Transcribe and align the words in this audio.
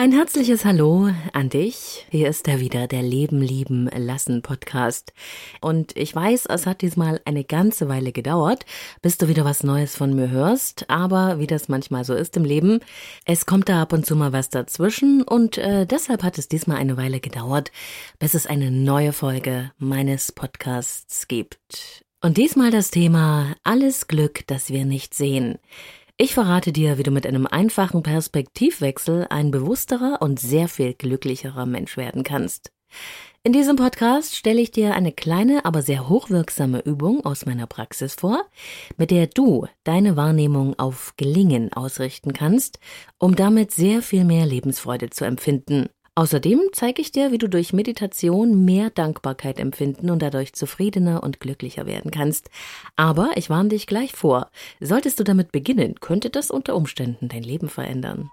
Ein 0.00 0.12
herzliches 0.12 0.64
Hallo 0.64 1.10
an 1.34 1.50
dich. 1.50 2.06
Hier 2.10 2.30
ist 2.30 2.48
er 2.48 2.58
wieder, 2.58 2.86
der 2.86 3.02
Leben 3.02 3.42
lieben 3.42 3.84
lassen 3.94 4.40
Podcast. 4.40 5.12
Und 5.60 5.94
ich 5.94 6.14
weiß, 6.14 6.46
es 6.46 6.64
hat 6.64 6.80
diesmal 6.80 7.20
eine 7.26 7.44
ganze 7.44 7.86
Weile 7.90 8.10
gedauert, 8.10 8.64
bis 9.02 9.18
du 9.18 9.28
wieder 9.28 9.44
was 9.44 9.62
Neues 9.62 9.96
von 9.96 10.16
mir 10.16 10.30
hörst. 10.30 10.88
Aber 10.88 11.38
wie 11.38 11.46
das 11.46 11.68
manchmal 11.68 12.04
so 12.04 12.14
ist 12.14 12.34
im 12.38 12.46
Leben, 12.46 12.80
es 13.26 13.44
kommt 13.44 13.68
da 13.68 13.82
ab 13.82 13.92
und 13.92 14.06
zu 14.06 14.16
mal 14.16 14.32
was 14.32 14.48
dazwischen 14.48 15.20
und 15.20 15.58
äh, 15.58 15.84
deshalb 15.84 16.22
hat 16.22 16.38
es 16.38 16.48
diesmal 16.48 16.78
eine 16.78 16.96
Weile 16.96 17.20
gedauert, 17.20 17.70
bis 18.18 18.32
es 18.32 18.46
eine 18.46 18.70
neue 18.70 19.12
Folge 19.12 19.70
meines 19.76 20.32
Podcasts 20.32 21.28
gibt. 21.28 22.06
Und 22.22 22.36
diesmal 22.36 22.70
das 22.70 22.90
Thema 22.90 23.54
Alles 23.64 24.06
Glück, 24.06 24.46
das 24.46 24.68
wir 24.68 24.84
nicht 24.84 25.14
sehen. 25.14 25.58
Ich 26.22 26.34
verrate 26.34 26.70
dir, 26.70 26.98
wie 26.98 27.02
du 27.02 27.10
mit 27.10 27.26
einem 27.26 27.46
einfachen 27.46 28.02
Perspektivwechsel 28.02 29.26
ein 29.30 29.50
bewussterer 29.50 30.18
und 30.20 30.38
sehr 30.38 30.68
viel 30.68 30.92
glücklicherer 30.92 31.64
Mensch 31.64 31.96
werden 31.96 32.24
kannst. 32.24 32.72
In 33.42 33.54
diesem 33.54 33.76
Podcast 33.76 34.36
stelle 34.36 34.60
ich 34.60 34.70
dir 34.70 34.92
eine 34.94 35.12
kleine, 35.12 35.64
aber 35.64 35.80
sehr 35.80 36.10
hochwirksame 36.10 36.80
Übung 36.80 37.24
aus 37.24 37.46
meiner 37.46 37.66
Praxis 37.66 38.16
vor, 38.16 38.44
mit 38.98 39.10
der 39.10 39.28
du 39.28 39.66
deine 39.82 40.14
Wahrnehmung 40.14 40.78
auf 40.78 41.14
Gelingen 41.16 41.72
ausrichten 41.72 42.34
kannst, 42.34 42.80
um 43.16 43.34
damit 43.34 43.70
sehr 43.70 44.02
viel 44.02 44.26
mehr 44.26 44.44
Lebensfreude 44.44 45.08
zu 45.08 45.24
empfinden. 45.24 45.88
Außerdem 46.14 46.60
zeige 46.72 47.00
ich 47.00 47.12
dir, 47.12 47.32
wie 47.32 47.38
du 47.38 47.48
durch 47.48 47.72
Meditation 47.72 48.64
mehr 48.64 48.90
Dankbarkeit 48.90 49.58
empfinden 49.58 50.10
und 50.10 50.20
dadurch 50.20 50.52
zufriedener 50.52 51.22
und 51.22 51.40
glücklicher 51.40 51.86
werden 51.86 52.10
kannst. 52.10 52.50
Aber 52.96 53.30
ich 53.36 53.48
warne 53.48 53.70
dich 53.70 53.86
gleich 53.86 54.12
vor, 54.12 54.50
solltest 54.80 55.20
du 55.20 55.24
damit 55.24 55.52
beginnen, 55.52 55.94
könnte 56.00 56.30
das 56.30 56.50
unter 56.50 56.74
Umständen 56.74 57.28
dein 57.28 57.42
Leben 57.42 57.68
verändern. 57.68 58.30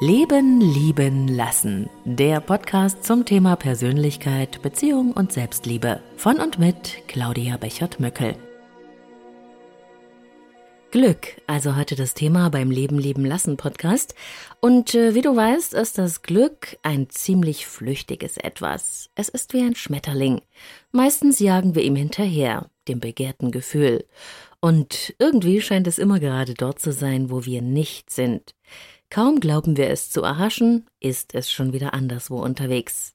Leben, 0.00 0.60
lieben, 0.60 1.26
lassen. 1.26 1.90
Der 2.04 2.38
Podcast 2.38 3.02
zum 3.02 3.24
Thema 3.24 3.56
Persönlichkeit, 3.56 4.62
Beziehung 4.62 5.10
und 5.10 5.32
Selbstliebe. 5.32 6.00
Von 6.16 6.36
und 6.38 6.60
mit 6.60 7.08
Claudia 7.08 7.56
Bechert-Möckel. 7.56 8.36
Glück, 10.90 11.36
also 11.46 11.76
heute 11.76 11.96
das 11.96 12.14
Thema 12.14 12.48
beim 12.48 12.70
Leben 12.70 12.98
leben 12.98 13.26
lassen 13.26 13.58
Podcast. 13.58 14.14
Und 14.62 14.94
äh, 14.94 15.14
wie 15.14 15.20
du 15.20 15.36
weißt, 15.36 15.74
ist 15.74 15.98
das 15.98 16.22
Glück 16.22 16.78
ein 16.82 17.10
ziemlich 17.10 17.66
flüchtiges 17.66 18.38
Etwas. 18.38 19.10
Es 19.14 19.28
ist 19.28 19.52
wie 19.52 19.60
ein 19.60 19.74
Schmetterling. 19.74 20.40
Meistens 20.90 21.40
jagen 21.40 21.74
wir 21.74 21.82
ihm 21.82 21.94
hinterher, 21.94 22.70
dem 22.88 23.00
begehrten 23.00 23.50
Gefühl. 23.50 24.06
Und 24.60 25.14
irgendwie 25.18 25.60
scheint 25.60 25.86
es 25.86 25.98
immer 25.98 26.20
gerade 26.20 26.54
dort 26.54 26.80
zu 26.80 26.90
sein, 26.90 27.30
wo 27.30 27.44
wir 27.44 27.60
nicht 27.60 28.08
sind. 28.08 28.54
Kaum 29.10 29.40
glauben 29.40 29.76
wir 29.76 29.90
es 29.90 30.10
zu 30.10 30.22
erhaschen, 30.22 30.86
ist 31.00 31.34
es 31.34 31.50
schon 31.50 31.74
wieder 31.74 31.92
anderswo 31.92 32.42
unterwegs. 32.42 33.14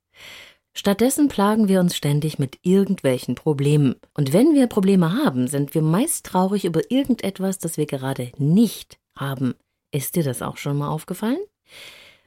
Stattdessen 0.75 1.27
plagen 1.27 1.67
wir 1.67 1.79
uns 1.79 1.95
ständig 1.95 2.39
mit 2.39 2.57
irgendwelchen 2.63 3.35
Problemen. 3.35 3.95
Und 4.15 4.33
wenn 4.33 4.55
wir 4.55 4.65
Probleme 4.67 5.13
haben, 5.13 5.47
sind 5.47 5.75
wir 5.75 5.83
meist 5.83 6.25
traurig 6.25 6.65
über 6.65 6.89
irgendetwas, 6.89 7.59
das 7.59 7.77
wir 7.77 7.85
gerade 7.85 8.31
nicht 8.37 8.97
haben. 9.15 9.53
Ist 9.91 10.15
dir 10.15 10.23
das 10.23 10.41
auch 10.41 10.57
schon 10.57 10.77
mal 10.77 10.89
aufgefallen? 10.89 11.37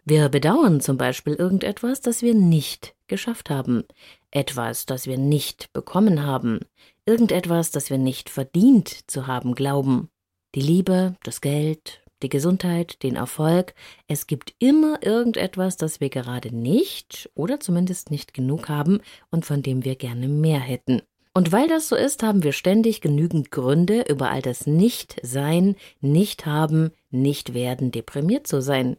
Wir 0.05 0.29
bedauern 0.29 0.81
zum 0.81 0.97
Beispiel 0.97 1.35
irgendetwas, 1.35 2.01
das 2.01 2.23
wir 2.23 2.35
nicht 2.35 2.95
geschafft 3.09 3.51
haben, 3.51 3.83
etwas, 4.31 4.87
das 4.87 5.09
wir 5.09 5.19
nicht 5.19 5.73
bekommen 5.73 6.23
haben, 6.23 6.61
irgendetwas, 7.07 7.73
das 7.73 7.91
wir 7.91 7.99
nicht 7.99 8.31
verdient 8.31 9.11
zu 9.11 9.27
haben 9.27 9.57
glauben. 9.57 10.09
Die 10.55 10.61
Liebe, 10.61 11.17
das 11.25 11.41
Geld, 11.41 12.05
die 12.23 12.29
Gesundheit, 12.29 13.03
den 13.03 13.17
Erfolg. 13.17 13.75
Es 14.09 14.27
gibt 14.27 14.55
immer 14.59 14.99
irgendetwas, 15.03 15.77
das 15.77 16.01
wir 16.01 16.09
gerade 16.09 16.55
nicht 16.55 17.31
oder 17.35 17.61
zumindest 17.61 18.11
nicht 18.11 18.35
genug 18.35 18.69
haben 18.69 19.01
und 19.31 19.45
von 19.45 19.63
dem 19.63 19.85
wir 19.85 19.97
gerne 19.97 20.29
mehr 20.29 20.61
hätten. 20.61 21.03
Und 21.35 21.53
weil 21.53 21.69
das 21.69 21.89
so 21.89 21.97
ist, 21.97 22.23
haben 22.23 22.43
wir 22.43 22.53
ständig 22.53 23.03
genügend 23.03 23.51
Gründe, 23.51 24.07
über 24.09 24.31
all 24.31 24.41
das 24.41 24.67
Nicht-Sein, 24.67 25.77
Nicht-Haben, 26.01 26.93
Nicht-Werden 27.11 27.91
deprimiert 27.91 28.47
zu 28.47 28.63
sein. 28.63 28.97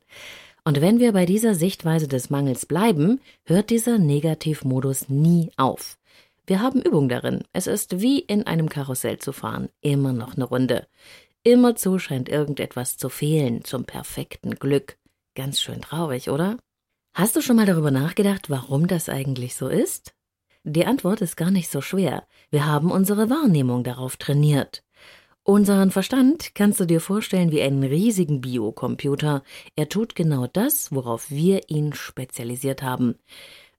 Und 0.64 0.80
wenn 0.80 1.00
wir 1.00 1.14
bei 1.14 1.26
dieser 1.26 1.56
Sichtweise 1.56 2.08
des 2.08 2.30
Mangels 2.30 2.68
bleiben, 2.68 3.22
hört 3.46 3.72
dieser 3.72 3.98
Negativmodus 3.98 5.10
nie 5.10 5.50
auf. 5.58 5.98
Wir 6.46 6.62
haben 6.62 6.82
Übung 6.82 7.10
darin. 7.10 7.44
Es 7.54 7.68
ist 7.68 8.02
wie 8.02 8.20
in 8.20 8.44
einem 8.44 8.70
Karussell 8.70 9.18
zu 9.18 9.34
fahren, 9.34 9.70
immer 9.82 10.14
noch 10.14 10.36
eine 10.36 10.46
Runde. 10.46 10.88
Immerzu 11.48 11.98
scheint 11.98 12.28
irgendetwas 12.28 12.98
zu 12.98 13.08
fehlen 13.08 13.64
zum 13.64 13.86
perfekten 13.86 14.56
Glück. 14.56 14.98
Ganz 15.34 15.62
schön 15.62 15.80
traurig, 15.80 16.30
oder? 16.30 16.58
Hast 17.14 17.38
du 17.38 17.42
schon 17.42 17.56
mal 17.56 17.66
darüber 17.66 17.90
nachgedacht, 17.90 18.50
warum 18.50 18.88
das 18.88 19.08
eigentlich 19.08 19.56
so 19.56 19.70
ist? 19.70 20.14
Die 20.66 20.86
Antwort 20.86 21.22
ist 21.22 21.38
gar 21.38 21.50
nicht 21.50 21.72
so 21.72 21.80
schwer. 21.80 22.28
Wir 22.50 22.66
haben 22.66 22.92
unsere 22.92 23.30
Wahrnehmung 23.30 23.86
darauf 23.86 24.18
trainiert. 24.18 24.84
Unseren 25.44 25.90
Verstand 25.90 26.54
kannst 26.54 26.82
du 26.82 26.86
dir 26.86 27.00
vorstellen 27.00 27.52
wie 27.52 27.62
einen 27.62 27.86
riesigen 27.86 28.42
Biocomputer. 28.42 29.42
Er 29.78 29.88
tut 29.88 30.16
genau 30.16 30.48
das, 30.48 30.92
worauf 30.92 31.32
wir 31.32 31.70
ihn 31.70 31.94
spezialisiert 31.94 32.84
haben. 32.84 33.16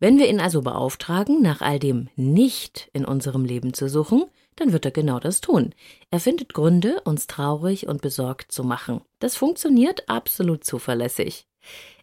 Wenn 0.00 0.16
wir 0.18 0.30
ihn 0.30 0.40
also 0.40 0.62
beauftragen, 0.62 1.42
nach 1.42 1.60
all 1.60 1.78
dem 1.78 2.08
nicht 2.16 2.88
in 2.94 3.04
unserem 3.04 3.44
Leben 3.44 3.74
zu 3.74 3.90
suchen, 3.90 4.24
dann 4.60 4.72
wird 4.72 4.84
er 4.84 4.90
genau 4.90 5.18
das 5.18 5.40
tun. 5.40 5.74
Er 6.10 6.20
findet 6.20 6.54
Gründe, 6.54 7.00
uns 7.04 7.26
traurig 7.26 7.86
und 7.86 8.02
besorgt 8.02 8.52
zu 8.52 8.64
machen. 8.64 9.00
Das 9.18 9.36
funktioniert 9.36 10.08
absolut 10.08 10.64
zuverlässig. 10.64 11.46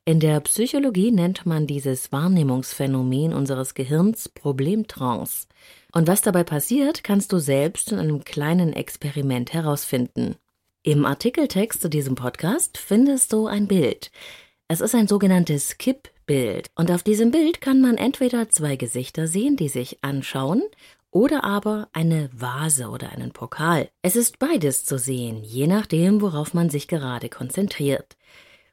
In 0.07 0.19
der 0.19 0.39
Psychologie 0.41 1.11
nennt 1.11 1.45
man 1.47 1.65
dieses 1.65 2.11
Wahrnehmungsphänomen 2.11 3.33
unseres 3.33 3.73
Gehirns 3.73 4.29
Problemtrance. 4.29 5.47
Und 5.93 6.07
was 6.07 6.21
dabei 6.21 6.43
passiert, 6.43 7.03
kannst 7.03 7.33
du 7.33 7.39
selbst 7.39 7.91
in 7.91 7.97
einem 7.97 8.23
kleinen 8.23 8.73
Experiment 8.73 9.53
herausfinden. 9.53 10.35
Im 10.83 11.05
Artikeltext 11.05 11.81
zu 11.81 11.89
diesem 11.89 12.13
Podcast 12.13 12.77
findest 12.77 13.33
du 13.33 13.47
ein 13.47 13.67
Bild. 13.67 14.11
Es 14.67 14.81
ist 14.81 14.93
ein 14.93 15.07
sogenanntes 15.07 15.79
Kippbild. 15.79 16.67
Und 16.75 16.91
auf 16.91 17.01
diesem 17.01 17.31
Bild 17.31 17.59
kann 17.59 17.81
man 17.81 17.97
entweder 17.97 18.49
zwei 18.49 18.75
Gesichter 18.75 19.25
sehen, 19.25 19.57
die 19.57 19.69
sich 19.69 20.03
anschauen, 20.03 20.61
oder 21.15 21.45
aber 21.45 21.87
eine 21.93 22.29
Vase 22.33 22.89
oder 22.89 23.09
einen 23.09 23.31
Pokal. 23.31 23.87
Es 24.01 24.17
ist 24.17 24.37
beides 24.37 24.83
zu 24.83 24.99
sehen, 24.99 25.45
je 25.45 25.65
nachdem, 25.65 26.19
worauf 26.19 26.53
man 26.53 26.69
sich 26.69 26.89
gerade 26.89 27.29
konzentriert. 27.29 28.17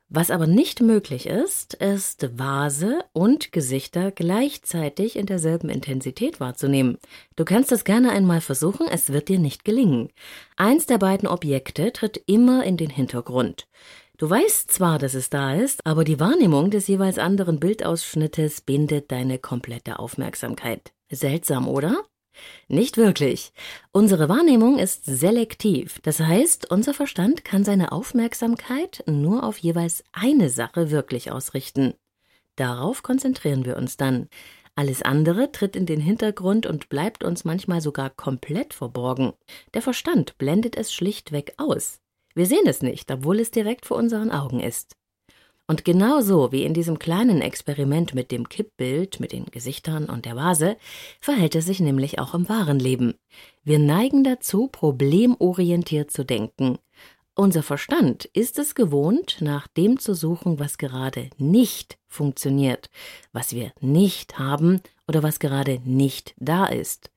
Was 0.09 0.33
aber 0.33 0.49
nicht 0.49 0.81
möglich 0.81 1.27
ist, 1.27 1.75
ist 1.75 2.37
Vase 2.37 3.05
und 3.13 3.53
Gesichter 3.53 4.11
gleichzeitig 4.11 5.15
in 5.15 5.27
derselben 5.27 5.69
Intensität 5.69 6.41
wahrzunehmen. 6.41 6.99
Du 7.37 7.45
kannst 7.45 7.71
es 7.71 7.85
gerne 7.85 8.11
einmal 8.11 8.41
versuchen, 8.41 8.89
es 8.91 9.13
wird 9.13 9.29
dir 9.29 9.39
nicht 9.39 9.65
gelingen. 9.65 10.09
Eins 10.57 10.87
der 10.87 10.99
beiden 10.99 11.29
Objekte 11.29 11.93
tritt 11.93 12.21
immer 12.27 12.65
in 12.65 12.77
den 12.77 12.91
Hintergrund. 12.91 13.69
Du 14.19 14.29
weißt 14.29 14.69
zwar, 14.69 14.99
dass 14.99 15.15
es 15.15 15.31
da 15.31 15.55
ist, 15.55 15.87
aber 15.87 16.03
die 16.03 16.19
Wahrnehmung 16.19 16.73
des 16.73 16.89
jeweils 16.89 17.19
anderen 17.19 17.61
Bildausschnittes 17.61 18.63
bindet 18.63 19.13
deine 19.13 19.39
komplette 19.39 20.01
Aufmerksamkeit. 20.01 20.93
Seltsam, 21.09 21.69
oder? 21.69 22.03
Nicht 22.69 22.97
wirklich. 22.97 23.53
Unsere 23.93 24.29
Wahrnehmung 24.29 24.79
ist 24.79 25.05
selektiv. 25.05 26.01
Das 26.03 26.21
heißt, 26.21 26.71
unser 26.71 26.95
Verstand 26.95 27.45
kann 27.45 27.65
seine 27.65 27.93
Aufmerksamkeit 27.93 29.05
nur 29.07 29.45
auf 29.45 29.59
jeweils 29.59 30.05
eine 30.13 30.49
Sache 30.49 30.91
wirklich 30.91 31.31
ausrichten. 31.31 31.95
Darauf 32.57 33.03
konzentrieren 33.03 33.65
wir 33.65 33.77
uns 33.77 33.97
dann. 33.97 34.29
Alles 34.75 35.03
andere 35.03 35.53
tritt 35.53 35.77
in 35.77 35.85
den 35.85 36.01
Hintergrund 36.01 36.67
und 36.67 36.89
bleibt 36.89 37.25
uns 37.25 37.45
manchmal 37.45 37.81
sogar 37.81 38.09
komplett 38.11 38.73
verborgen. 38.73 39.35
Der 39.75 39.83
Verstand 39.83 40.39
blendet 40.39 40.77
es 40.77 40.93
schlichtweg 40.93 41.55
aus. 41.59 42.01
Wir 42.35 42.47
sehen 42.47 42.67
es 42.67 42.81
nicht, 42.81 43.11
obwohl 43.11 43.41
es 43.41 43.51
direkt 43.51 43.85
vor 43.85 43.99
unseren 43.99 44.31
Augen 44.31 44.61
ist. 44.61 44.97
Und 45.73 45.87
genauso 45.87 46.53
wie 46.53 46.65
in 46.65 46.75
diesem 46.75 46.99
kleinen 46.99 47.41
Experiment 47.41 48.13
mit 48.13 48.31
dem 48.31 48.47
Kippbild, 48.47 49.21
mit 49.21 49.33
den 49.33 49.47
Gesichtern 49.47 50.05
und 50.05 50.27
der 50.27 50.37
Vase, 50.37 50.77
verhält 51.19 51.55
es 51.55 51.65
sich 51.65 51.81
nämlich 51.81 52.19
auch 52.19 52.35
im 52.35 52.47
wahren 52.51 52.79
Leben. 52.79 53.15
Wir 53.65 53.79
neigen 53.79 54.23
dazu, 54.23 54.69
problemorientiert 54.71 56.11
zu 56.11 56.27
denken. 56.27 56.77
Unser 57.35 57.63
Verstand 57.63 58.27
ist 58.35 58.59
es 58.59 58.75
gewohnt, 58.75 59.39
nach 59.41 59.67
dem 59.67 59.99
zu 59.99 60.13
suchen, 60.13 60.59
was 60.59 60.77
gerade 60.77 61.31
nicht 61.39 61.97
funktioniert, 62.07 62.91
was 63.33 63.55
wir 63.55 63.73
nicht 63.81 64.39
haben 64.39 64.83
oder 65.09 65.23
was 65.23 65.39
gerade 65.39 65.81
nicht 65.87 66.35
da 66.37 66.67
ist. 66.67 67.11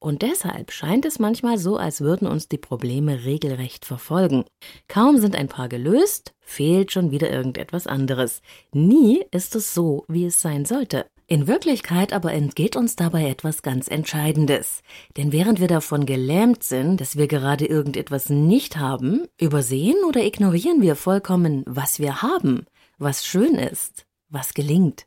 Und 0.00 0.22
deshalb 0.22 0.70
scheint 0.70 1.04
es 1.04 1.18
manchmal 1.18 1.58
so, 1.58 1.76
als 1.76 2.00
würden 2.00 2.28
uns 2.28 2.48
die 2.48 2.58
Probleme 2.58 3.24
regelrecht 3.24 3.84
verfolgen. 3.84 4.44
Kaum 4.86 5.18
sind 5.18 5.34
ein 5.34 5.48
paar 5.48 5.68
gelöst, 5.68 6.34
fehlt 6.40 6.92
schon 6.92 7.10
wieder 7.10 7.30
irgendetwas 7.30 7.88
anderes. 7.88 8.40
Nie 8.72 9.24
ist 9.32 9.56
es 9.56 9.74
so, 9.74 10.04
wie 10.06 10.26
es 10.26 10.40
sein 10.40 10.64
sollte. 10.64 11.06
In 11.26 11.46
Wirklichkeit 11.46 12.12
aber 12.12 12.32
entgeht 12.32 12.74
uns 12.74 12.96
dabei 12.96 13.28
etwas 13.28 13.62
ganz 13.62 13.88
Entscheidendes. 13.88 14.82
Denn 15.16 15.32
während 15.32 15.60
wir 15.60 15.68
davon 15.68 16.06
gelähmt 16.06 16.62
sind, 16.62 17.00
dass 17.00 17.16
wir 17.16 17.26
gerade 17.26 17.66
irgendetwas 17.66 18.30
nicht 18.30 18.78
haben, 18.78 19.26
übersehen 19.38 19.96
oder 20.08 20.24
ignorieren 20.24 20.80
wir 20.80 20.96
vollkommen, 20.96 21.64
was 21.66 21.98
wir 21.98 22.22
haben, 22.22 22.66
was 22.98 23.26
schön 23.26 23.56
ist, 23.56 24.06
was 24.30 24.54
gelingt. 24.54 25.06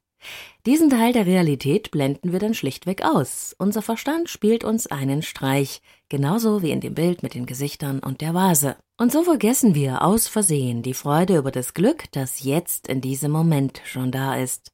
Diesen 0.66 0.90
Teil 0.90 1.14
der 1.14 1.26
Realität 1.26 1.90
blenden 1.92 2.32
wir 2.32 2.40
dann 2.40 2.54
schlichtweg 2.54 3.04
aus. 3.04 3.56
Unser 3.58 3.82
Verstand 3.82 4.30
spielt 4.30 4.64
uns 4.64 4.88
einen 4.88 5.22
Streich, 5.22 5.82
genauso 6.10 6.62
wie 6.62 6.72
in 6.72 6.82
dem 6.82 6.94
Bild 6.94 7.24
mit 7.24 7.34
den 7.34 7.46
Gesichtern 7.46 8.00
und 8.00 8.22
der 8.22 8.34
Vase. 8.34 8.76
Und 8.98 9.12
so 9.12 9.24
vergessen 9.24 9.74
wir 9.74 10.04
aus 10.04 10.28
Versehen 10.28 10.84
die 10.84 10.94
Freude 10.94 11.38
über 11.38 11.52
das 11.52 11.74
Glück, 11.74 12.04
das 12.12 12.44
jetzt 12.44 12.88
in 12.88 13.02
diesem 13.02 13.32
Moment 13.32 13.82
schon 13.86 14.12
da 14.12 14.36
ist. 14.36 14.72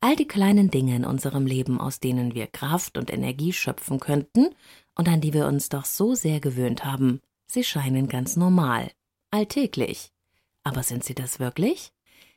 All 0.00 0.16
die 0.16 0.26
kleinen 0.26 0.70
Dinge 0.70 0.96
in 0.96 1.04
unserem 1.04 1.46
Leben, 1.46 1.80
aus 1.80 2.00
denen 2.00 2.34
wir 2.34 2.46
Kraft 2.46 2.96
und 2.96 3.12
Energie 3.12 3.52
schöpfen 3.52 4.00
könnten 4.00 4.48
und 4.96 5.08
an 5.08 5.20
die 5.20 5.34
wir 5.34 5.46
uns 5.46 5.68
doch 5.68 5.84
so 5.84 6.14
sehr 6.14 6.40
gewöhnt 6.40 6.84
haben, 6.84 7.20
sie 7.46 7.62
scheinen 7.62 8.08
ganz 8.08 8.36
normal, 8.36 8.90
alltäglich. 9.30 10.10
Aber 10.64 10.82
sind 10.82 11.04
sie 11.04 11.14
das 11.14 11.38
wirklich? 11.38 11.92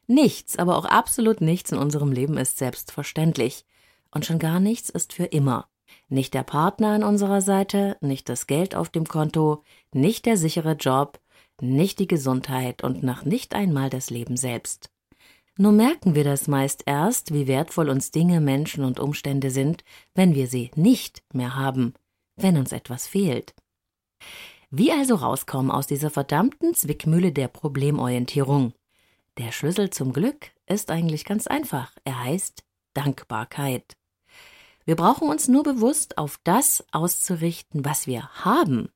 Nichts, 0.08 0.58
aber 0.58 0.78
auch 0.78 0.86
absolut 0.86 1.42
nichts 1.42 1.72
in 1.72 1.78
unserem 1.78 2.12
Leben 2.12 2.38
ist 2.38 2.58
selbstverständlich. 2.58 3.66
Und 4.12 4.26
schon 4.26 4.40
gar 4.40 4.60
nichts 4.60 4.90
ist 4.90 5.14
für 5.14 5.26
immer. 5.26 5.68
Nicht 6.10 6.34
der 6.34 6.44
Partner 6.44 6.90
an 6.90 7.04
unserer 7.04 7.42
Seite, 7.42 7.98
nicht 8.02 8.30
das 8.30 8.48
Geld 8.48 8.76
auf 8.76 8.90
dem 8.90 9.08
Konto, 9.08 9.64
nicht 9.94 10.26
der 10.26 10.38
sichere 10.38 10.74
Job, 10.74 11.20
nicht 11.62 12.00
die 12.00 12.08
Gesundheit 12.08 12.84
und 12.84 13.04
noch 13.04 13.26
nicht 13.26 13.56
einmal 13.56 13.90
das 13.90 14.10
Leben 14.10 14.38
selbst. 14.38 14.90
Nur 15.58 15.72
merken 15.72 16.16
wir 16.16 16.24
das 16.24 16.48
meist 16.48 16.84
erst, 16.88 17.34
wie 17.34 17.48
wertvoll 17.48 17.90
uns 17.90 18.12
Dinge, 18.12 18.42
Menschen 18.42 18.84
und 18.84 19.00
Umstände 19.00 19.52
sind, 19.52 19.84
wenn 20.16 20.34
wir 20.34 20.48
sie 20.48 20.72
nicht 20.76 21.24
mehr 21.32 21.56
haben, 21.56 21.94
wenn 22.36 22.58
uns 22.58 22.72
etwas 22.72 23.06
fehlt. 23.08 23.54
Wie 24.72 24.92
also 24.92 25.16
rauskommen 25.16 25.70
aus 25.70 25.86
dieser 25.86 26.10
verdammten 26.10 26.74
Zwickmühle 26.74 27.32
der 27.32 27.48
Problemorientierung? 27.48 28.74
Der 29.40 29.52
Schlüssel 29.52 29.90
zum 29.90 30.14
Glück 30.14 30.52
ist 30.68 30.92
eigentlich 30.92 31.26
ganz 31.26 31.48
einfach. 31.48 31.92
Er 32.04 32.24
heißt 32.24 32.64
Dankbarkeit. 32.94 33.98
Wir 34.86 34.96
brauchen 34.96 35.28
uns 35.28 35.48
nur 35.48 35.64
bewusst 35.64 36.20
auf 36.20 36.40
das 36.44 36.86
auszurichten, 36.92 37.84
was 37.84 38.06
wir 38.06 38.30
haben. 38.46 38.90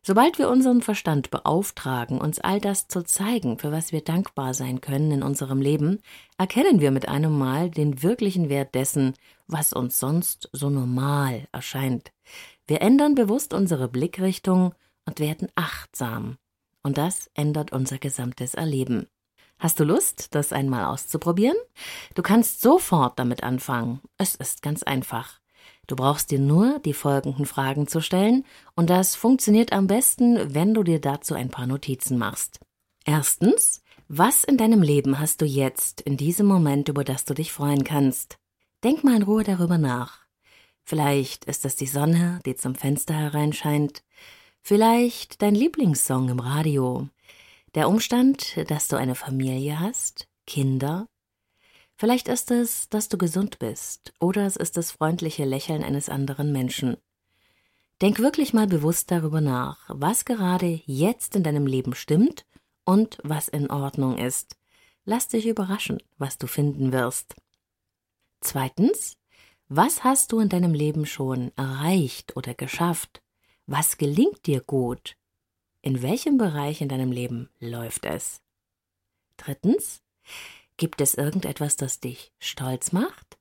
Sobald 0.00 0.38
wir 0.38 0.48
unseren 0.48 0.80
Verstand 0.80 1.30
beauftragen, 1.30 2.18
uns 2.18 2.38
all 2.38 2.60
das 2.60 2.88
zu 2.88 3.02
zeigen, 3.04 3.58
für 3.58 3.72
was 3.72 3.92
wir 3.92 4.02
dankbar 4.02 4.54
sein 4.54 4.80
können 4.80 5.10
in 5.10 5.22
unserem 5.22 5.60
Leben, 5.60 6.00
erkennen 6.38 6.80
wir 6.80 6.90
mit 6.90 7.08
einem 7.08 7.36
Mal 7.36 7.70
den 7.70 8.02
wirklichen 8.02 8.48
Wert 8.48 8.74
dessen, 8.74 9.14
was 9.46 9.72
uns 9.74 9.98
sonst 9.98 10.48
so 10.52 10.70
normal 10.70 11.46
erscheint. 11.52 12.12
Wir 12.66 12.80
ändern 12.80 13.14
bewusst 13.14 13.52
unsere 13.52 13.88
Blickrichtung 13.88 14.74
und 15.04 15.20
werden 15.20 15.48
achtsam. 15.56 16.38
Und 16.82 16.96
das 16.98 17.30
ändert 17.34 17.72
unser 17.72 17.98
gesamtes 17.98 18.54
Erleben. 18.54 19.08
Hast 19.64 19.80
du 19.80 19.84
Lust, 19.84 20.34
das 20.34 20.52
einmal 20.52 20.84
auszuprobieren? 20.84 21.56
Du 22.14 22.20
kannst 22.20 22.60
sofort 22.60 23.18
damit 23.18 23.42
anfangen. 23.42 24.02
Es 24.18 24.34
ist 24.34 24.60
ganz 24.60 24.82
einfach. 24.82 25.40
Du 25.86 25.96
brauchst 25.96 26.30
dir 26.30 26.38
nur 26.38 26.80
die 26.80 26.92
folgenden 26.92 27.46
Fragen 27.46 27.88
zu 27.88 28.02
stellen 28.02 28.44
und 28.74 28.90
das 28.90 29.16
funktioniert 29.16 29.72
am 29.72 29.86
besten, 29.86 30.52
wenn 30.52 30.74
du 30.74 30.82
dir 30.82 31.00
dazu 31.00 31.32
ein 31.32 31.48
paar 31.48 31.66
Notizen 31.66 32.18
machst. 32.18 32.60
Erstens, 33.06 33.80
was 34.06 34.44
in 34.44 34.58
deinem 34.58 34.82
Leben 34.82 35.18
hast 35.18 35.40
du 35.40 35.46
jetzt 35.46 36.02
in 36.02 36.18
diesem 36.18 36.44
Moment, 36.44 36.90
über 36.90 37.02
das 37.02 37.24
du 37.24 37.32
dich 37.32 37.50
freuen 37.50 37.84
kannst? 37.84 38.36
Denk 38.84 39.02
mal 39.02 39.16
in 39.16 39.22
Ruhe 39.22 39.44
darüber 39.44 39.78
nach. 39.78 40.26
Vielleicht 40.84 41.46
ist 41.46 41.64
es 41.64 41.74
die 41.74 41.86
Sonne, 41.86 42.38
die 42.44 42.54
zum 42.54 42.74
Fenster 42.74 43.14
hereinscheint, 43.14 44.04
vielleicht 44.60 45.40
dein 45.40 45.54
Lieblingssong 45.54 46.28
im 46.28 46.40
Radio, 46.40 47.08
der 47.74 47.88
Umstand, 47.88 48.70
dass 48.70 48.88
du 48.88 48.96
eine 48.96 49.14
Familie 49.14 49.80
hast, 49.80 50.28
Kinder, 50.46 51.06
Vielleicht 51.96 52.28
ist 52.28 52.50
es, 52.50 52.88
dass 52.88 53.08
du 53.08 53.16
gesund 53.16 53.58
bist, 53.58 54.12
oder 54.18 54.46
es 54.46 54.56
ist 54.56 54.76
das 54.76 54.90
freundliche 54.90 55.44
Lächeln 55.44 55.84
eines 55.84 56.08
anderen 56.08 56.52
Menschen. 56.52 56.96
Denk 58.02 58.18
wirklich 58.18 58.52
mal 58.52 58.66
bewusst 58.66 59.10
darüber 59.10 59.40
nach, 59.40 59.78
was 59.88 60.24
gerade 60.24 60.82
jetzt 60.86 61.36
in 61.36 61.44
deinem 61.44 61.66
Leben 61.66 61.94
stimmt 61.94 62.44
und 62.84 63.18
was 63.22 63.48
in 63.48 63.70
Ordnung 63.70 64.18
ist. 64.18 64.56
Lass 65.04 65.28
dich 65.28 65.46
überraschen, 65.46 66.02
was 66.18 66.36
du 66.36 66.48
finden 66.48 66.92
wirst. 66.92 67.36
Zweitens, 68.40 69.16
was 69.68 70.02
hast 70.02 70.32
du 70.32 70.40
in 70.40 70.48
deinem 70.48 70.74
Leben 70.74 71.06
schon 71.06 71.52
erreicht 71.56 72.36
oder 72.36 72.54
geschafft? 72.54 73.22
Was 73.66 73.96
gelingt 73.96 74.46
dir 74.46 74.60
gut? 74.60 75.16
In 75.84 76.00
welchem 76.00 76.38
Bereich 76.38 76.80
in 76.80 76.88
deinem 76.88 77.12
Leben 77.12 77.50
läuft 77.60 78.06
es? 78.06 78.40
Drittens, 79.36 80.02
Gibt 80.78 81.02
es 81.02 81.14
irgendetwas, 81.14 81.76
das 81.76 82.00
dich 82.00 82.32
stolz 82.38 82.92
macht? 82.92 83.36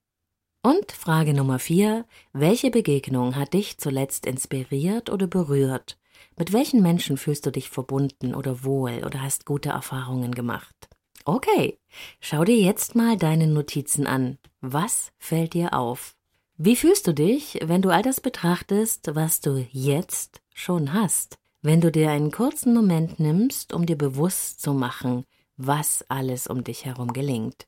Und 0.62 0.92
Frage 0.92 1.34
Nummer 1.34 1.58
vier: 1.58 2.06
Welche 2.34 2.70
Begegnung 2.70 3.38
hat 3.38 3.54
dich 3.54 3.78
zuletzt 3.78 4.26
inspiriert 4.26 5.10
oder 5.10 5.28
berührt? 5.28 5.98
Mit 6.38 6.52
welchen 6.52 6.82
Menschen 6.82 7.16
fühlst 7.16 7.46
du 7.46 7.52
dich 7.52 7.70
verbunden 7.70 8.36
oder 8.36 8.66
wohl 8.66 9.06
oder 9.06 9.22
hast 9.22 9.46
gute 9.46 9.70
Erfahrungen 9.70 10.36
gemacht? 10.36 10.76
Okay, 11.24 11.80
schau 12.20 12.44
dir 12.44 12.58
jetzt 12.58 12.94
mal 12.94 13.16
deine 13.16 13.48
Notizen 13.48 14.06
an. 14.06 14.38
Was 14.60 15.14
fällt 15.18 15.54
dir 15.54 15.74
auf? 15.74 16.18
Wie 16.58 16.76
fühlst 16.76 17.08
du 17.08 17.14
dich, 17.14 17.60
wenn 17.64 17.82
du 17.82 17.90
all 17.90 18.02
das 18.02 18.20
betrachtest, 18.20 19.16
was 19.16 19.40
du 19.40 19.66
jetzt 19.72 20.42
schon 20.54 20.92
hast? 20.92 21.40
Wenn 21.66 21.80
du 21.80 21.94
dir 21.94 22.12
einen 22.12 22.30
kurzen 22.30 22.74
Moment 22.74 23.22
nimmst, 23.22 23.72
um 23.72 23.86
dir 23.86 23.98
bewusst 23.98 24.60
zu 24.60 24.74
machen, 24.74 25.24
was 25.56 26.04
alles 26.10 26.48
um 26.48 26.66
dich 26.66 26.84
herum 26.84 27.14
gelingt. 27.14 27.68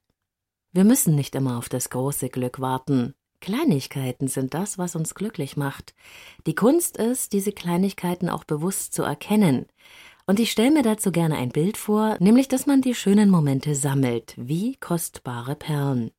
Wir 0.74 0.83
müssen 0.83 1.15
nicht 1.15 1.33
immer 1.33 1.57
auf 1.57 1.69
das 1.69 1.89
große 1.89 2.27
Glück 2.27 2.59
warten. 2.59 3.13
Kleinigkeiten 3.39 4.27
sind 4.27 4.53
das, 4.53 4.77
was 4.77 4.97
uns 4.97 5.15
glücklich 5.15 5.56
macht. 5.56 5.95
Die 6.45 6.56
Kunst 6.56 6.97
ist, 6.97 7.31
diese 7.31 7.53
Kleinigkeiten 7.53 8.27
auch 8.27 8.44
bewusst 8.44 8.94
zu 8.94 9.03
erkennen. 9.03 9.65
Und 10.27 10.42
ich 10.42 10.51
stelle 10.51 10.71
mir 10.71 10.83
dazu 10.83 11.13
gerne 11.13 11.38
ein 11.38 11.50
Bild 11.50 11.77
vor, 11.77 12.18
nämlich 12.19 12.50
dass 12.50 12.65
man 12.65 12.81
die 12.81 12.95
schönen 12.95 13.30
Momente 13.30 13.75
sammelt, 13.75 14.33
wie 14.36 14.75
kostbare 14.75 15.56
Perlen. 15.56 16.12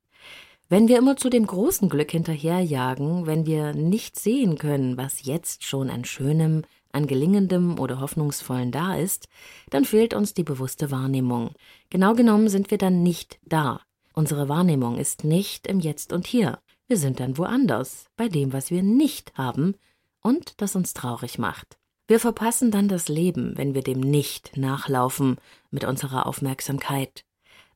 Wenn 0.70 0.88
wir 0.88 0.96
immer 0.96 1.18
zu 1.18 1.28
dem 1.28 1.46
großen 1.46 1.90
Glück 1.90 2.10
hinterherjagen, 2.10 3.26
wenn 3.26 3.44
wir 3.44 3.74
nicht 3.74 4.18
sehen 4.18 4.56
können, 4.56 4.96
was 4.96 5.26
jetzt 5.26 5.62
schon 5.62 5.90
an 5.90 6.06
Schönem, 6.06 6.62
an 6.96 7.06
Gelingendem 7.06 7.78
oder 7.78 8.00
Hoffnungsvollen 8.00 8.72
da 8.72 8.96
ist, 8.96 9.28
dann 9.70 9.84
fehlt 9.84 10.14
uns 10.14 10.34
die 10.34 10.42
bewusste 10.42 10.90
Wahrnehmung. 10.90 11.50
Genau 11.90 12.14
genommen 12.14 12.48
sind 12.48 12.70
wir 12.70 12.78
dann 12.78 13.02
nicht 13.02 13.38
da. 13.44 13.82
Unsere 14.14 14.48
Wahrnehmung 14.48 14.96
ist 14.96 15.22
nicht 15.22 15.66
im 15.66 15.78
Jetzt 15.78 16.12
und 16.12 16.26
Hier. 16.26 16.58
Wir 16.88 16.96
sind 16.96 17.20
dann 17.20 17.38
woanders, 17.38 18.06
bei 18.16 18.28
dem, 18.28 18.52
was 18.52 18.70
wir 18.70 18.82
nicht 18.82 19.36
haben 19.36 19.74
und 20.22 20.60
das 20.60 20.74
uns 20.74 20.94
traurig 20.94 21.38
macht. 21.38 21.78
Wir 22.08 22.20
verpassen 22.20 22.70
dann 22.70 22.88
das 22.88 23.08
Leben, 23.08 23.52
wenn 23.56 23.74
wir 23.74 23.82
dem 23.82 24.00
nicht 24.00 24.56
nachlaufen 24.56 25.36
mit 25.70 25.84
unserer 25.84 26.26
Aufmerksamkeit. 26.26 27.24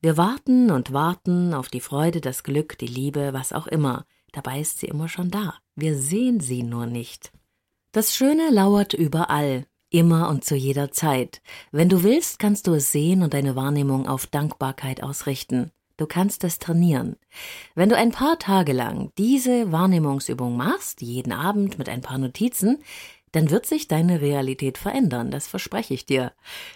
Wir 0.00 0.16
warten 0.16 0.70
und 0.70 0.92
warten 0.92 1.52
auf 1.52 1.68
die 1.68 1.80
Freude, 1.80 2.20
das 2.20 2.42
Glück, 2.42 2.78
die 2.78 2.86
Liebe, 2.86 3.32
was 3.32 3.52
auch 3.52 3.66
immer. 3.66 4.06
Dabei 4.32 4.60
ist 4.60 4.78
sie 4.78 4.86
immer 4.86 5.08
schon 5.08 5.30
da. 5.30 5.54
Wir 5.74 5.98
sehen 5.98 6.40
sie 6.40 6.62
nur 6.62 6.86
nicht. 6.86 7.32
Das 7.92 8.14
Schöne 8.14 8.50
lauert 8.50 8.94
überall, 8.94 9.66
immer 9.90 10.28
und 10.28 10.44
zu 10.44 10.54
jeder 10.54 10.92
Zeit. 10.92 11.42
Wenn 11.72 11.88
du 11.88 12.04
willst, 12.04 12.38
kannst 12.38 12.68
du 12.68 12.74
es 12.74 12.92
sehen 12.92 13.24
und 13.24 13.34
deine 13.34 13.56
Wahrnehmung 13.56 14.06
auf 14.06 14.28
Dankbarkeit 14.28 15.02
ausrichten. 15.02 15.72
Du 15.96 16.06
kannst 16.06 16.44
es 16.44 16.60
trainieren. 16.60 17.16
Wenn 17.74 17.88
du 17.88 17.96
ein 17.96 18.12
paar 18.12 18.38
Tage 18.38 18.72
lang 18.72 19.10
diese 19.18 19.72
Wahrnehmungsübung 19.72 20.56
machst, 20.56 21.02
jeden 21.02 21.32
Abend 21.32 21.78
mit 21.78 21.88
ein 21.88 22.00
paar 22.00 22.18
Notizen, 22.18 22.78
dann 23.32 23.50
wird 23.50 23.66
sich 23.66 23.88
deine 23.88 24.20
Realität 24.20 24.78
verändern, 24.78 25.32
das 25.32 25.48
verspreche 25.48 25.92
ich 25.92 26.06
dir. 26.06 26.32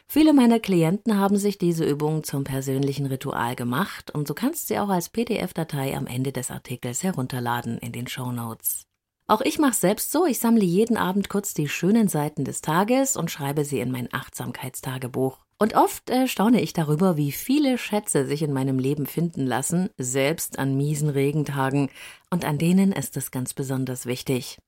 Viele 0.08 0.32
meiner 0.32 0.58
Klienten 0.58 1.16
haben 1.16 1.36
sich 1.36 1.58
diese 1.58 1.84
Übung 1.84 2.24
zum 2.24 2.42
persönlichen 2.42 3.06
Ritual 3.06 3.54
gemacht 3.54 4.10
und 4.10 4.28
du 4.28 4.34
kannst 4.34 4.66
sie 4.66 4.80
auch 4.80 4.88
als 4.88 5.10
PDF-Datei 5.10 5.96
am 5.96 6.08
Ende 6.08 6.32
des 6.32 6.50
Artikels 6.50 7.04
herunterladen 7.04 7.78
in 7.78 7.92
den 7.92 8.08
Show 8.08 8.32
Notes. 8.32 8.88
Auch 9.26 9.40
ich 9.40 9.58
mache 9.58 9.74
selbst 9.74 10.12
so, 10.12 10.26
ich 10.26 10.38
sammle 10.38 10.64
jeden 10.64 10.98
Abend 10.98 11.30
kurz 11.30 11.54
die 11.54 11.68
schönen 11.68 12.08
Seiten 12.08 12.44
des 12.44 12.60
Tages 12.60 13.16
und 13.16 13.30
schreibe 13.30 13.64
sie 13.64 13.80
in 13.80 13.90
mein 13.90 14.12
Achtsamkeitstagebuch. 14.12 15.38
Und 15.58 15.76
oft 15.76 16.10
äh, 16.10 16.28
staune 16.28 16.60
ich 16.60 16.74
darüber, 16.74 17.16
wie 17.16 17.32
viele 17.32 17.78
Schätze 17.78 18.26
sich 18.26 18.42
in 18.42 18.52
meinem 18.52 18.78
Leben 18.78 19.06
finden 19.06 19.46
lassen, 19.46 19.88
selbst 19.96 20.58
an 20.58 20.76
miesen 20.76 21.08
Regentagen, 21.08 21.88
und 22.28 22.44
an 22.44 22.58
denen 22.58 22.92
ist 22.92 23.16
es 23.16 23.30
ganz 23.30 23.54
besonders 23.54 24.04
wichtig. 24.04 24.58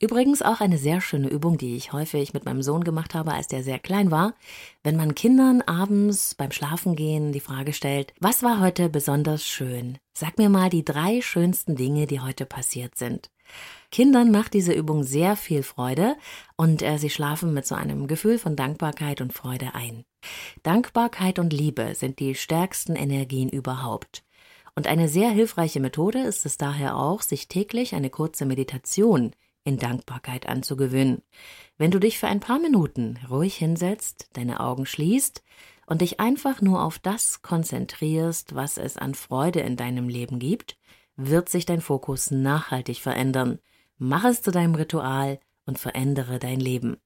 Übrigens 0.00 0.42
auch 0.42 0.60
eine 0.60 0.78
sehr 0.78 1.00
schöne 1.00 1.28
Übung, 1.28 1.58
die 1.58 1.74
ich 1.74 1.92
häufig 1.92 2.32
mit 2.32 2.44
meinem 2.44 2.62
Sohn 2.62 2.84
gemacht 2.84 3.14
habe, 3.14 3.32
als 3.32 3.48
der 3.48 3.64
sehr 3.64 3.80
klein 3.80 4.12
war. 4.12 4.34
Wenn 4.84 4.94
man 4.94 5.16
Kindern 5.16 5.60
abends 5.62 6.36
beim 6.36 6.52
Schlafengehen 6.52 7.32
die 7.32 7.40
Frage 7.40 7.72
stellt, 7.72 8.14
was 8.20 8.44
war 8.44 8.60
heute 8.60 8.88
besonders 8.90 9.44
schön? 9.44 9.98
Sag 10.12 10.38
mir 10.38 10.50
mal 10.50 10.70
die 10.70 10.84
drei 10.84 11.20
schönsten 11.20 11.74
Dinge, 11.74 12.06
die 12.06 12.20
heute 12.20 12.46
passiert 12.46 12.96
sind. 12.96 13.30
Kindern 13.90 14.30
macht 14.30 14.54
diese 14.54 14.72
Übung 14.72 15.02
sehr 15.02 15.34
viel 15.34 15.62
Freude 15.62 16.16
und 16.56 16.82
äh, 16.82 16.98
sie 16.98 17.10
schlafen 17.10 17.54
mit 17.54 17.66
so 17.66 17.74
einem 17.74 18.06
Gefühl 18.06 18.38
von 18.38 18.54
Dankbarkeit 18.54 19.20
und 19.20 19.32
Freude 19.32 19.74
ein. 19.74 20.04
Dankbarkeit 20.62 21.38
und 21.38 21.52
Liebe 21.52 21.94
sind 21.94 22.18
die 22.18 22.34
stärksten 22.34 22.96
Energien 22.96 23.48
überhaupt. 23.48 24.24
Und 24.74 24.86
eine 24.86 25.08
sehr 25.08 25.30
hilfreiche 25.30 25.80
Methode 25.80 26.20
ist 26.20 26.46
es 26.46 26.58
daher 26.58 26.96
auch, 26.96 27.22
sich 27.22 27.48
täglich 27.48 27.94
eine 27.94 28.10
kurze 28.10 28.46
Meditation 28.46 29.32
in 29.64 29.78
Dankbarkeit 29.78 30.48
anzugewöhnen. 30.48 31.22
Wenn 31.78 31.90
du 31.90 31.98
dich 31.98 32.18
für 32.18 32.28
ein 32.28 32.40
paar 32.40 32.58
Minuten 32.58 33.18
ruhig 33.28 33.56
hinsetzt, 33.56 34.28
deine 34.34 34.60
Augen 34.60 34.86
schließt 34.86 35.42
und 35.86 36.00
dich 36.00 36.20
einfach 36.20 36.60
nur 36.60 36.82
auf 36.82 36.98
das 36.98 37.42
konzentrierst, 37.42 38.54
was 38.54 38.78
es 38.78 38.96
an 38.96 39.14
Freude 39.14 39.60
in 39.60 39.76
deinem 39.76 40.08
Leben 40.08 40.38
gibt, 40.38 40.76
wird 41.16 41.48
sich 41.48 41.66
dein 41.66 41.80
Fokus 41.80 42.30
nachhaltig 42.30 43.00
verändern. 43.00 43.58
Mach 43.98 44.24
es 44.24 44.42
zu 44.42 44.50
deinem 44.50 44.74
Ritual 44.74 45.40
und 45.66 45.78
verändere 45.78 46.38
dein 46.38 46.60
Leben. 46.60 46.98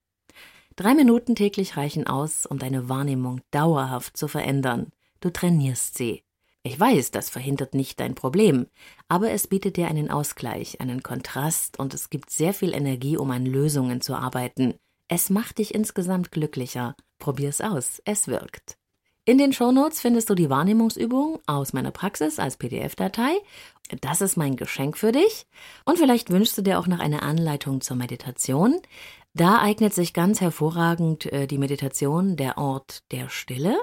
Drei 0.77 0.95
Minuten 0.95 1.35
täglich 1.35 1.77
reichen 1.77 2.07
aus, 2.07 2.47
um 2.47 2.59
deine 2.59 2.89
Wahrnehmung 2.89 3.41
dauerhaft 3.51 4.17
zu 4.17 4.29
verändern. 4.29 4.93
Du 5.21 5.31
trainierst 5.31 5.97
sie. 5.97 6.23
Ich 6.63 6.79
weiß, 6.79 7.11
das 7.11 7.29
verhindert 7.29 7.75
nicht 7.75 7.99
dein 7.99 8.15
Problem, 8.15 8.67
aber 9.09 9.31
es 9.33 9.49
bietet 9.49 9.77
dir 9.77 9.89
einen 9.89 10.11
Ausgleich, 10.11 10.81
einen 10.81 11.03
Kontrast 11.03 11.79
und 11.79 11.93
es 11.93 12.09
gibt 12.09 12.31
sehr 12.31 12.55
viel 12.55 12.73
Energie, 12.73 13.17
um 13.17 13.31
an 13.33 13.47
Lösungen 13.47 14.01
zu 14.01 14.15
arbeiten. 14.15 14.75
Es 15.09 15.29
macht 15.29 15.59
dich 15.59 15.75
insgesamt 15.75 16.31
glücklicher. 16.31 16.95
Probier's 17.19 17.61
aus, 17.61 18.01
es 18.05 18.29
wirkt. 18.29 18.79
In 19.25 19.39
den 19.39 19.53
Shownotes 19.53 20.01
findest 20.01 20.31
du 20.31 20.35
die 20.35 20.51
Wahrnehmungsübung 20.51 21.41
aus 21.47 21.73
meiner 21.73 21.93
Praxis 21.93 22.39
als 22.39 22.57
PDF-Datei. 22.57 23.33
Das 24.01 24.21
ist 24.21 24.37
mein 24.37 24.57
Geschenk 24.57 24.97
für 24.97 25.13
dich. 25.13 25.47
Und 25.85 25.99
vielleicht 25.99 26.31
wünschst 26.31 26.57
du 26.57 26.63
dir 26.63 26.79
auch 26.79 26.87
noch 26.87 26.99
eine 26.99 27.23
Anleitung 27.23 27.81
zur 27.81 27.97
Meditation. 27.97 28.81
Da 29.35 29.61
eignet 29.61 29.95
sich 29.95 30.13
ganz 30.13 30.41
hervorragend 30.41 31.33
äh, 31.33 31.47
die 31.47 31.59
Meditation 31.59 32.37
der 32.37 32.59
Ort 32.59 33.03
der 33.13 33.29
Stille. 33.29 33.77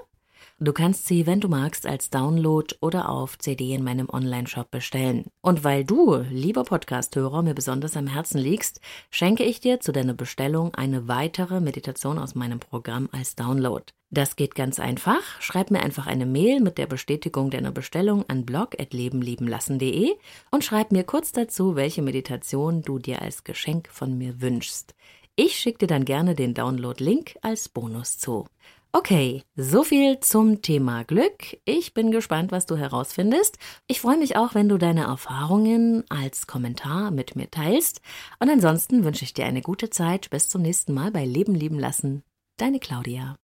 Du 0.61 0.73
kannst 0.73 1.07
sie, 1.07 1.25
wenn 1.25 1.39
du 1.39 1.47
magst, 1.47 1.87
als 1.87 2.09
Download 2.09 2.75
oder 2.81 3.09
auf 3.09 3.37
CD 3.37 3.73
in 3.73 3.83
meinem 3.83 4.09
Online-Shop 4.09 4.69
bestellen. 4.69 5.25
Und 5.41 5.63
weil 5.63 5.85
du, 5.85 6.17
lieber 6.29 6.65
Podcast-Hörer, 6.65 7.43
mir 7.43 7.53
besonders 7.53 7.95
am 7.95 8.07
Herzen 8.07 8.39
liegst, 8.39 8.81
schenke 9.09 9.43
ich 9.43 9.61
dir 9.61 9.79
zu 9.79 9.93
deiner 9.93 10.13
Bestellung 10.13 10.75
eine 10.75 11.07
weitere 11.07 11.61
Meditation 11.61 12.19
aus 12.19 12.35
meinem 12.35 12.59
Programm 12.59 13.07
als 13.11 13.35
Download. 13.35 13.85
Das 14.11 14.35
geht 14.35 14.55
ganz 14.55 14.79
einfach. 14.79 15.21
Schreib 15.39 15.69
mir 15.69 15.81
einfach 15.81 16.07
eine 16.07 16.25
Mail 16.25 16.61
mit 16.61 16.79
der 16.79 16.87
Bestätigung 16.87 17.51
deiner 17.51 17.71
Bestellung 17.71 18.25
an 18.27 18.43
blog.lebenliebenlassen.de 18.43 20.15
und 20.49 20.63
schreib 20.63 20.91
mir 20.91 21.03
kurz 21.03 21.31
dazu, 21.31 21.75
welche 21.75 22.01
Meditation 22.01 22.81
du 22.81 22.97
dir 22.97 23.21
als 23.21 23.43
Geschenk 23.43 23.87
von 23.89 24.17
mir 24.17 24.41
wünschst. 24.41 24.95
Ich 25.35 25.57
schicke 25.57 25.79
dir 25.79 25.87
dann 25.87 26.05
gerne 26.05 26.33
den 26.33 26.55
Download-Link 26.55 27.37
als 27.41 27.69
Bonus 27.69 28.17
zu. 28.17 28.47
Okay, 28.91 29.43
so 29.55 29.83
viel 29.83 30.19
zum 30.19 30.63
Thema 30.63 31.03
Glück. 31.03 31.59
Ich 31.63 31.93
bin 31.93 32.09
gespannt, 32.09 32.51
was 32.51 32.65
du 32.65 32.75
herausfindest. 32.75 33.59
Ich 33.85 34.01
freue 34.01 34.17
mich 34.17 34.35
auch, 34.35 34.55
wenn 34.55 34.67
du 34.67 34.79
deine 34.79 35.03
Erfahrungen 35.03 36.03
als 36.09 36.47
Kommentar 36.47 37.11
mit 37.11 37.35
mir 37.35 37.51
teilst. 37.51 38.01
Und 38.39 38.49
ansonsten 38.49 39.03
wünsche 39.03 39.23
ich 39.23 39.35
dir 39.35 39.45
eine 39.45 39.61
gute 39.61 39.91
Zeit. 39.91 40.31
Bis 40.31 40.49
zum 40.49 40.63
nächsten 40.63 40.95
Mal 40.95 41.11
bei 41.11 41.23
Leben 41.23 41.53
lieben 41.53 41.77
lassen. 41.77 42.23
Deine 42.57 42.79
Claudia. 42.79 43.37